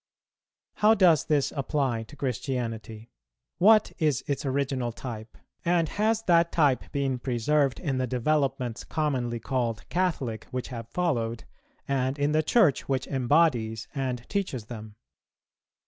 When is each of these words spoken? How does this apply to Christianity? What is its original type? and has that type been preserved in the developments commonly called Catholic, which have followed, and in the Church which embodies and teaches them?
How 0.77 0.95
does 0.95 1.25
this 1.25 1.53
apply 1.55 2.01
to 2.05 2.15
Christianity? 2.15 3.11
What 3.59 3.91
is 3.99 4.23
its 4.25 4.47
original 4.47 4.91
type? 4.91 5.37
and 5.63 5.89
has 5.89 6.23
that 6.23 6.51
type 6.51 6.91
been 6.91 7.19
preserved 7.19 7.79
in 7.79 7.99
the 7.99 8.07
developments 8.07 8.83
commonly 8.83 9.39
called 9.39 9.87
Catholic, 9.89 10.45
which 10.49 10.69
have 10.69 10.89
followed, 10.89 11.43
and 11.87 12.17
in 12.17 12.31
the 12.31 12.41
Church 12.41 12.89
which 12.89 13.05
embodies 13.05 13.87
and 13.93 14.27
teaches 14.27 14.65
them? 14.65 14.95